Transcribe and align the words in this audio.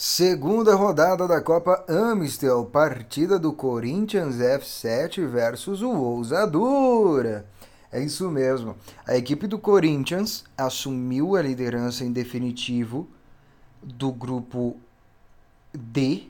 Segunda 0.00 0.76
rodada 0.76 1.26
da 1.26 1.40
Copa 1.40 1.84
Amistel, 1.88 2.64
partida 2.66 3.36
do 3.36 3.52
Corinthians 3.52 4.36
F7 4.36 5.26
versus 5.26 5.82
o 5.82 5.90
Ousadura. 5.90 7.44
É 7.90 8.00
isso 8.00 8.30
mesmo. 8.30 8.76
A 9.04 9.16
equipe 9.16 9.48
do 9.48 9.58
Corinthians 9.58 10.44
assumiu 10.56 11.34
a 11.34 11.42
liderança 11.42 12.04
em 12.04 12.12
definitivo 12.12 13.08
do 13.82 14.12
grupo 14.12 14.76
D 15.74 16.28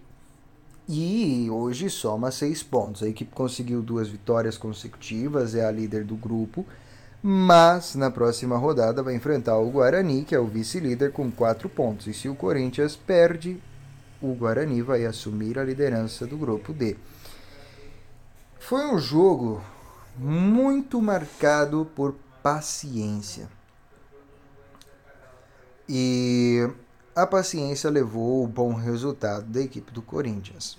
e 0.89 1.51
hoje 1.51 1.91
soma 1.91 2.31
seis 2.31 2.63
pontos. 2.63 3.03
A 3.03 3.09
equipe 3.09 3.35
conseguiu 3.35 3.83
duas 3.83 4.09
vitórias 4.09 4.57
consecutivas, 4.57 5.55
é 5.55 5.63
a 5.63 5.71
líder 5.71 6.05
do 6.05 6.17
grupo 6.17 6.65
mas 7.23 7.95
na 7.95 8.11
próxima 8.11 8.57
rodada 8.57 9.03
vai 9.03 9.15
enfrentar 9.15 9.59
o 9.59 9.71
Guarani, 9.71 10.25
que 10.25 10.35
é 10.35 10.39
o 10.39 10.47
vice-líder, 10.47 11.13
com 11.13 11.31
4 11.31 11.69
pontos. 11.69 12.07
E 12.07 12.15
se 12.15 12.29
o 12.29 12.35
Corinthians 12.35 12.95
perde, 12.95 13.61
o 14.23 14.35
Guarani 14.35 14.83
vai 14.83 15.05
assumir 15.05 15.59
a 15.59 15.65
liderança 15.65 16.27
do 16.27 16.37
grupo 16.37 16.73
D. 16.73 16.97
Foi 18.59 18.85
um 18.87 18.99
jogo 18.99 19.63
muito 20.17 21.01
marcado 21.01 21.89
por 21.95 22.15
paciência. 22.43 23.49
E 25.89 26.69
a 27.17 27.27
paciência 27.27 27.91
levou 27.91 28.45
o 28.45 28.49
bom 28.49 28.75
resultado 28.75 29.47
da 29.47 29.61
equipe 29.61 29.91
do 29.91 30.03
Corinthians. 30.03 30.79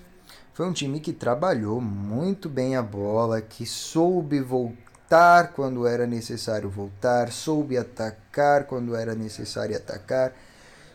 Foi 0.53 0.67
um 0.67 0.73
time 0.73 0.99
que 0.99 1.13
trabalhou 1.13 1.81
muito 1.81 2.47
bem 2.47 2.75
a 2.75 2.81
bola, 2.81 3.41
que 3.41 3.65
soube 3.65 4.39
voltar 4.39 4.88
voltar 5.09 5.53
quando 5.53 5.87
era 5.87 6.05
necessário 6.05 6.69
voltar, 6.69 7.31
soube 7.31 7.75
atacar 7.75 8.65
quando 8.65 8.95
era 8.95 9.15
necessário 9.15 9.75
atacar, 9.75 10.31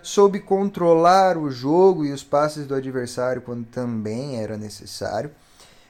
soube 0.00 0.38
controlar 0.38 1.36
o 1.36 1.50
jogo 1.50 2.04
e 2.04 2.12
os 2.12 2.22
passes 2.22 2.64
do 2.64 2.76
adversário 2.76 3.42
quando 3.42 3.66
também 3.66 4.40
era 4.40 4.56
necessário. 4.56 5.32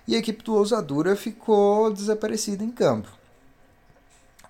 E 0.09 0.15
a 0.15 0.19
equipe 0.19 0.43
do 0.43 0.55
Ousadura 0.55 1.15
ficou 1.15 1.93
desaparecida 1.93 2.65
em 2.65 2.71
campo. 2.71 3.09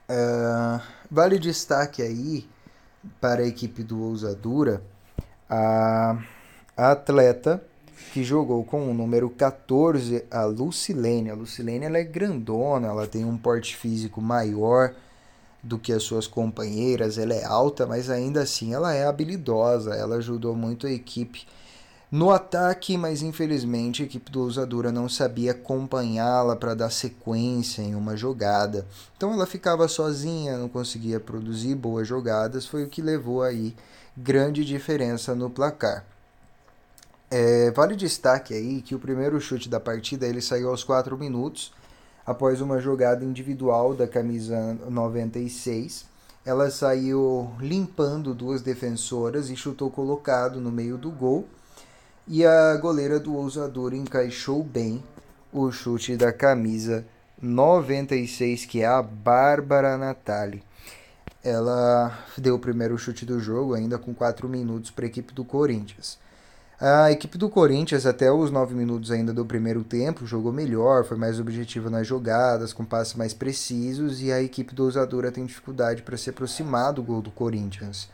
Uh, 0.09 0.81
vale 1.11 1.37
destaque 1.41 2.01
aí 2.01 2.49
para 3.21 3.43
a 3.43 3.47
equipe 3.47 3.83
do 3.83 4.01
Ousadura 4.01 4.83
a, 5.51 6.17
a 6.77 6.93
atleta 6.93 7.61
que 8.13 8.25
jogou 8.25 8.65
com 8.65 8.91
o 8.91 8.95
número 8.95 9.29
14, 9.31 10.25
a 10.31 10.45
Lucilene. 10.45 11.31
A 11.31 11.35
Lucilene 11.35 11.87
ela 11.87 11.99
é 11.99 12.05
grandona, 12.05 12.89
ela 12.89 13.07
tem 13.07 13.25
um 13.25 13.37
porte 13.37 13.77
físico 13.77 14.21
maior 14.21 14.95
do 15.63 15.79
que 15.79 15.93
as 15.93 16.03
suas 16.03 16.27
companheiras, 16.27 17.17
ela 17.17 17.33
é 17.33 17.45
alta, 17.45 17.87
mas 17.87 18.11
ainda 18.11 18.43
assim 18.43 18.75
ela 18.75 18.95
é 18.95 19.07
habilidosa, 19.07 19.95
ela 19.95 20.17
ajudou 20.17 20.55
muito 20.55 20.87
a 20.87 20.91
equipe 20.91 21.47
no 22.11 22.31
ataque, 22.31 22.97
mas 22.97 23.23
infelizmente 23.23 24.03
a 24.03 24.07
equipe 24.07 24.31
do 24.31 24.43
Ousadura 24.43 24.93
não 24.93 25.09
sabia 25.09 25.51
acompanhá-la 25.51 26.55
para 26.55 26.75
dar 26.75 26.91
sequência 26.91 27.83
em 27.83 27.95
uma 27.95 28.17
jogada. 28.17 28.87
Então 29.17 29.33
ela 29.33 29.47
ficava 29.47 29.89
sozinha, 29.89 30.57
não 30.57 30.69
conseguia 30.69 31.19
produzir 31.19 31.75
boas 31.75 32.07
jogadas, 32.07 32.67
foi 32.67 32.85
o 32.85 32.89
que 32.89 33.03
levou 33.03 33.43
aí 33.43 33.75
grande 34.17 34.65
diferença 34.65 35.35
no 35.35 35.51
placar. 35.51 36.05
É, 37.37 37.73
vale 37.73 37.97
destaque 37.97 38.55
aí 38.55 38.81
que 38.81 38.95
o 38.95 38.99
primeiro 39.01 39.41
chute 39.41 39.69
da 39.69 39.81
partida 39.81 40.25
ele 40.25 40.41
saiu 40.41 40.69
aos 40.69 40.85
4 40.85 41.19
minutos, 41.19 41.73
após 42.25 42.61
uma 42.61 42.79
jogada 42.79 43.25
individual 43.25 43.93
da 43.93 44.07
camisa 44.07 44.79
96. 44.89 46.07
Ela 46.47 46.71
saiu 46.71 47.51
limpando 47.59 48.37
duas 48.37 48.63
defensoras 48.63 49.51
e 49.51 49.57
chutou 49.57 49.91
colocado 49.91 50.61
no 50.61 50.71
meio 50.71 50.97
do 50.97 51.11
gol. 51.11 51.49
E 52.29 52.47
a 52.47 52.77
goleira 52.77 53.19
do 53.19 53.35
Ousador 53.35 53.95
encaixou 53.95 54.63
bem 54.63 55.03
o 55.53 55.73
chute 55.73 56.17
da 56.17 56.33
camisa 56.33 57.05
96, 57.43 58.65
que 58.65 58.83
é 58.83 58.87
a 58.87 59.03
Bárbara 59.03 59.99
Natali. 59.99 60.63
Ela 61.43 62.17
deu 62.39 62.55
o 62.55 62.61
primeiro 62.61 62.97
chute 62.97 63.27
do 63.27 63.41
jogo, 63.41 63.75
ainda 63.75 63.99
com 63.99 64.15
4 64.15 64.49
minutos 64.49 64.93
para 64.93 65.05
a 65.05 65.09
equipe 65.09 65.35
do 65.35 65.45
Corinthians. 65.45 66.23
A 66.81 67.13
equipe 67.13 67.39
do 67.39 67.49
Corinthians, 67.49 68.05
até 68.05 68.33
os 68.33 68.51
9 68.51 68.75
minutos 68.75 69.13
ainda 69.13 69.33
do 69.33 69.47
primeiro 69.47 69.85
tempo, 69.85 70.27
jogou 70.27 70.53
melhor, 70.53 71.05
foi 71.05 71.17
mais 71.17 71.39
objetiva 71.39 71.89
nas 71.89 72.05
jogadas, 72.05 72.73
com 72.73 72.85
passes 72.85 73.15
mais 73.15 73.33
precisos, 73.33 74.21
e 74.21 74.33
a 74.33 74.43
equipe 74.43 74.75
do 74.75 74.85
Ousadura 74.85 75.31
tem 75.31 75.47
dificuldade 75.47 76.03
para 76.03 76.17
se 76.17 76.31
aproximar 76.31 76.93
do 76.93 77.03
gol 77.03 77.23
do 77.23 77.31
Corinthians. 77.31 78.09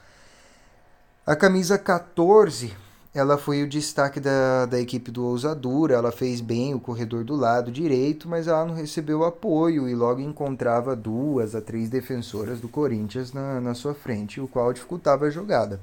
A 1.26 1.34
camisa 1.34 1.78
14, 1.78 2.76
ela 3.14 3.38
foi 3.38 3.62
o 3.62 3.68
destaque 3.68 4.20
da, 4.20 4.66
da 4.66 4.78
equipe 4.78 5.10
do 5.10 5.24
Ousadura, 5.24 5.94
ela 5.94 6.12
fez 6.12 6.42
bem 6.42 6.74
o 6.74 6.80
corredor 6.80 7.24
do 7.24 7.36
lado 7.36 7.72
direito, 7.72 8.28
mas 8.28 8.46
ela 8.46 8.66
não 8.66 8.74
recebeu 8.74 9.24
apoio 9.24 9.88
e 9.88 9.94
logo 9.94 10.20
encontrava 10.20 10.94
duas 10.94 11.54
a 11.54 11.62
três 11.62 11.88
defensoras 11.88 12.60
do 12.60 12.68
Corinthians 12.68 13.32
na, 13.32 13.58
na 13.58 13.74
sua 13.74 13.94
frente, 13.94 14.38
o 14.38 14.46
qual 14.46 14.70
dificultava 14.70 15.24
a 15.24 15.30
jogada. 15.30 15.80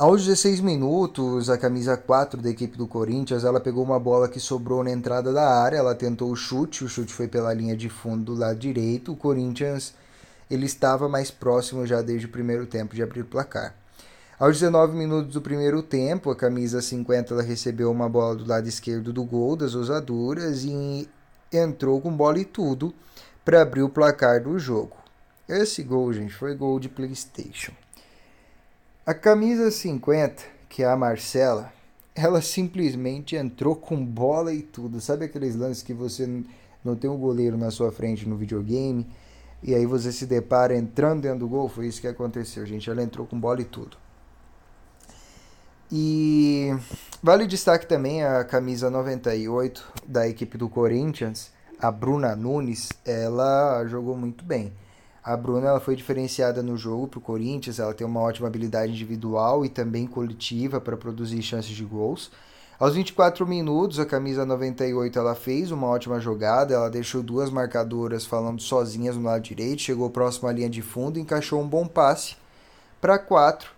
Aos 0.00 0.24
16 0.24 0.60
minutos, 0.60 1.50
a 1.50 1.58
camisa 1.58 1.94
4 1.94 2.40
da 2.40 2.48
equipe 2.48 2.74
do 2.74 2.86
Corinthians, 2.86 3.44
ela 3.44 3.60
pegou 3.60 3.84
uma 3.84 4.00
bola 4.00 4.30
que 4.30 4.40
sobrou 4.40 4.82
na 4.82 4.90
entrada 4.90 5.30
da 5.30 5.46
área, 5.46 5.76
ela 5.76 5.94
tentou 5.94 6.30
o 6.30 6.36
chute, 6.36 6.82
o 6.82 6.88
chute 6.88 7.12
foi 7.12 7.28
pela 7.28 7.52
linha 7.52 7.76
de 7.76 7.90
fundo 7.90 8.32
do 8.32 8.34
lado 8.34 8.58
direito. 8.58 9.12
O 9.12 9.16
Corinthians 9.16 9.92
ele 10.50 10.64
estava 10.64 11.06
mais 11.06 11.30
próximo 11.30 11.86
já 11.86 12.00
desde 12.00 12.24
o 12.24 12.30
primeiro 12.30 12.64
tempo 12.64 12.94
de 12.94 13.02
abrir 13.02 13.20
o 13.20 13.26
placar. 13.26 13.74
Aos 14.38 14.58
19 14.58 14.96
minutos 14.96 15.34
do 15.34 15.42
primeiro 15.42 15.82
tempo, 15.82 16.30
a 16.30 16.34
camisa 16.34 16.80
50 16.80 17.34
ela 17.34 17.42
recebeu 17.42 17.90
uma 17.90 18.08
bola 18.08 18.36
do 18.36 18.48
lado 18.48 18.66
esquerdo 18.66 19.12
do 19.12 19.22
gol 19.22 19.54
das 19.54 19.74
ousaduras 19.74 20.64
e 20.64 21.06
entrou 21.52 22.00
com 22.00 22.10
bola 22.10 22.38
e 22.38 22.46
tudo 22.46 22.94
para 23.44 23.60
abrir 23.60 23.82
o 23.82 23.88
placar 23.90 24.42
do 24.42 24.58
jogo. 24.58 24.96
Esse 25.46 25.82
gol, 25.82 26.10
gente, 26.10 26.32
foi 26.32 26.54
gol 26.54 26.80
de 26.80 26.88
PlayStation. 26.88 27.72
A 29.06 29.14
camisa 29.14 29.70
50, 29.70 30.42
que 30.68 30.82
é 30.82 30.86
a 30.86 30.94
Marcela, 30.94 31.72
ela 32.14 32.42
simplesmente 32.42 33.34
entrou 33.34 33.74
com 33.74 34.04
bola 34.04 34.52
e 34.52 34.60
tudo. 34.60 35.00
Sabe 35.00 35.24
aqueles 35.24 35.56
lances 35.56 35.82
que 35.82 35.94
você 35.94 36.44
não 36.84 36.94
tem 36.94 37.08
um 37.08 37.16
goleiro 37.16 37.56
na 37.56 37.70
sua 37.70 37.90
frente 37.90 38.28
no 38.28 38.36
videogame 38.36 39.06
e 39.62 39.74
aí 39.74 39.86
você 39.86 40.12
se 40.12 40.26
depara 40.26 40.76
entrando 40.76 41.22
dentro 41.22 41.40
do 41.40 41.48
gol? 41.48 41.66
Foi 41.66 41.86
isso 41.86 42.00
que 42.00 42.06
aconteceu, 42.06 42.66
gente. 42.66 42.90
Ela 42.90 43.02
entrou 43.02 43.26
com 43.26 43.40
bola 43.40 43.62
e 43.62 43.64
tudo. 43.64 43.96
E 45.90 46.68
vale 47.22 47.46
destaque 47.46 47.86
também 47.86 48.22
a 48.22 48.44
camisa 48.44 48.90
98 48.90 49.92
da 50.06 50.28
equipe 50.28 50.58
do 50.58 50.68
Corinthians, 50.68 51.50
a 51.78 51.90
Bruna 51.90 52.36
Nunes, 52.36 52.90
ela 53.04 53.82
jogou 53.86 54.14
muito 54.14 54.44
bem. 54.44 54.72
A 55.22 55.36
Bruna 55.36 55.68
ela 55.68 55.80
foi 55.80 55.94
diferenciada 55.94 56.62
no 56.62 56.78
jogo 56.78 57.06
para 57.06 57.18
o 57.18 57.22
Corinthians, 57.22 57.78
ela 57.78 57.92
tem 57.92 58.06
uma 58.06 58.20
ótima 58.20 58.48
habilidade 58.48 58.92
individual 58.92 59.66
e 59.66 59.68
também 59.68 60.06
coletiva 60.06 60.80
para 60.80 60.96
produzir 60.96 61.42
chances 61.42 61.72
de 61.72 61.84
gols. 61.84 62.30
Aos 62.78 62.94
24 62.94 63.46
minutos, 63.46 63.98
a 63.98 64.06
camisa 64.06 64.46
98 64.46 65.18
ela 65.18 65.34
fez 65.34 65.70
uma 65.70 65.86
ótima 65.86 66.18
jogada, 66.18 66.72
ela 66.72 66.88
deixou 66.88 67.22
duas 67.22 67.50
marcadoras 67.50 68.24
falando 68.24 68.62
sozinhas 68.62 69.14
no 69.14 69.24
lado 69.24 69.42
direito, 69.42 69.82
chegou 69.82 70.08
próximo 70.08 70.48
à 70.48 70.52
linha 70.52 70.70
de 70.70 70.80
fundo 70.80 71.18
e 71.18 71.22
encaixou 71.22 71.60
um 71.60 71.68
bom 71.68 71.86
passe 71.86 72.36
para 72.98 73.18
quatro, 73.18 73.72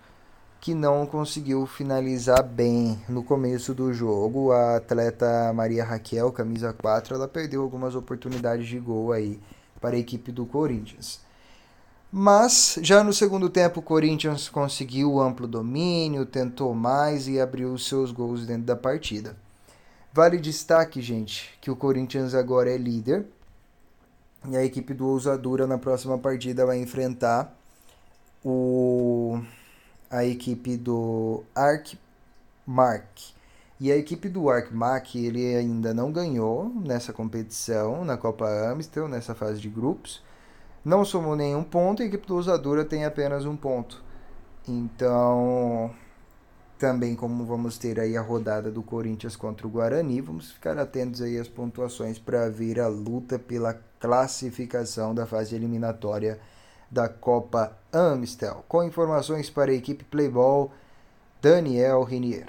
que 0.60 0.72
não 0.72 1.04
conseguiu 1.04 1.66
finalizar 1.66 2.44
bem 2.44 3.02
no 3.08 3.25
começo 3.25 3.75
do 3.75 3.92
jogo. 3.92 4.52
A 4.52 4.76
atleta 4.76 5.52
Maria 5.52 5.84
Raquel, 5.84 6.31
camisa 6.31 6.72
4, 6.72 7.16
ela 7.16 7.26
perdeu 7.26 7.62
algumas 7.62 7.97
oportunidades 7.97 8.69
de 8.69 8.78
gol 8.78 9.10
aí 9.10 9.41
para 9.81 9.97
a 9.97 9.98
equipe 9.98 10.31
do 10.31 10.47
Corinthians. 10.47 11.20
Mas 12.15 12.78
já 12.83 13.03
no 13.03 13.11
segundo 13.11 13.49
tempo 13.49 13.81
o 13.81 13.83
Corinthians 13.83 14.47
conseguiu 14.47 15.19
amplo 15.19 15.49
domínio, 15.49 16.27
tentou 16.27 16.75
mais 16.75 17.26
e 17.26 17.41
abriu 17.41 17.79
seus 17.79 18.12
gols 18.12 18.44
dentro 18.44 18.64
da 18.64 18.76
partida. 18.76 19.35
Vale 20.12 20.37
destaque, 20.37 21.00
gente, 21.00 21.59
que 21.59 21.70
o 21.70 21.76
Corinthians 21.76 22.35
agora 22.35 22.69
é 22.69 22.76
líder 22.76 23.25
e 24.47 24.55
a 24.55 24.62
equipe 24.62 24.93
do 24.93 25.06
Ousadura 25.06 25.67
na 25.67 25.79
próxima 25.79 26.19
partida 26.19 26.67
vai 26.67 26.76
enfrentar 26.79 27.56
o 28.44 29.41
a 30.11 30.23
equipe 30.23 30.76
do 30.76 31.43
Arkmark. 31.55 33.32
E 33.81 33.91
a 33.91 33.97
equipe 33.97 34.29
do 34.29 34.50
Arkmark, 34.50 35.15
ele 35.15 35.56
ainda 35.56 35.94
não 35.94 36.12
ganhou 36.12 36.69
nessa 36.85 37.11
competição, 37.11 38.05
na 38.05 38.19
Copa 38.19 38.47
Amstel, 38.70 39.08
nessa 39.08 39.35
fase 39.35 39.58
de 39.62 39.70
grupos 39.70 40.20
não 40.84 41.05
somou 41.05 41.37
nenhum 41.37 41.62
ponto 41.62 42.02
e 42.02 42.05
a 42.05 42.06
equipe 42.08 42.26
do 42.26 42.37
Usadura 42.37 42.84
tem 42.84 43.05
apenas 43.05 43.44
um 43.44 43.56
ponto. 43.56 44.02
Então, 44.67 45.90
também 46.79 47.14
como 47.14 47.44
vamos 47.44 47.79
ter 47.79 48.00
aí 48.00 48.17
a 48.17 48.23
rodada 48.23 48.70
do 48.70 48.82
Corinthians 48.82 49.37
contra 49.37 49.67
o 49.67 49.70
Guarani, 49.70 50.20
vamos 50.20 50.50
ficar 50.50 50.79
atentos 50.79 51.23
aí 51.23 51.38
às 51.38 51.49
pontuações 51.49 52.19
para 52.19 52.49
ver 52.49 52.81
a 52.81 52.88
luta 52.88 53.38
pela 53.38 53.75
classificação 54.00 55.14
da 55.14 55.25
fase 55.26 55.55
eliminatória 55.55 56.40
da 56.90 57.08
Copa 57.08 57.76
Amistel. 57.93 58.64
Com 58.69 58.82
informações 58.82 59.49
para 59.49 59.70
a 59.70 59.75
equipe 59.75 60.05
Playball, 60.05 60.73
Daniel 61.40 62.02
Renier. 62.02 62.46